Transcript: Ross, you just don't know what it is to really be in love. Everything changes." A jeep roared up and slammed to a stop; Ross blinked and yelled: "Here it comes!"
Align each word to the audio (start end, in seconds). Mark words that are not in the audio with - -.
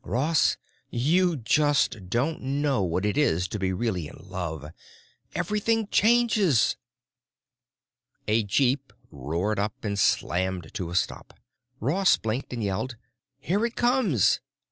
Ross, 0.03 0.57
you 0.89 1.37
just 1.37 2.09
don't 2.09 2.41
know 2.41 2.81
what 2.81 3.05
it 3.05 3.19
is 3.19 3.47
to 3.47 3.59
really 3.59 4.01
be 4.01 4.07
in 4.07 4.15
love. 4.27 4.71
Everything 5.35 5.87
changes." 5.89 6.75
A 8.27 8.41
jeep 8.41 8.91
roared 9.11 9.59
up 9.59 9.85
and 9.85 9.99
slammed 9.99 10.73
to 10.73 10.89
a 10.89 10.95
stop; 10.95 11.39
Ross 11.79 12.17
blinked 12.17 12.51
and 12.51 12.63
yelled: 12.63 12.95
"Here 13.37 13.63
it 13.63 13.75
comes!" 13.75 14.39